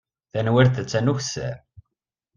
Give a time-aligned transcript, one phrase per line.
[0.31, 1.55] Tanwalt attan ukessar.